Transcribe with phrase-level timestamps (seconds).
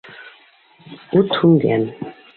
[1.19, 1.89] Ут һүнгән